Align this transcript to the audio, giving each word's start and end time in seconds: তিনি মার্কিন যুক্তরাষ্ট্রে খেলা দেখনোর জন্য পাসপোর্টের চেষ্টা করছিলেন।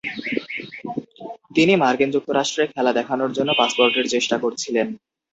তিনি 1.55 1.73
মার্কিন 1.75 2.09
যুক্তরাষ্ট্রে 2.15 2.63
খেলা 2.73 2.91
দেখনোর 2.99 3.31
জন্য 3.33 3.49
পাসপোর্টের 3.57 4.05
চেষ্টা 4.13 4.35
করছিলেন। 4.43 4.87